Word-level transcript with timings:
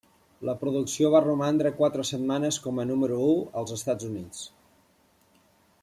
La 0.47 0.53
producció 0.61 1.11
va 1.15 1.19
romandre 1.25 1.71
quatre 1.81 2.05
setmanes 2.11 2.59
com 2.65 2.81
a 2.83 2.87
número 2.93 3.21
u 3.27 3.31
als 3.63 3.77
Estats 3.79 4.09
Units. 4.13 4.45